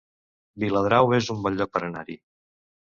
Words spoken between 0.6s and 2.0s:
Viladrau es un bon lloc per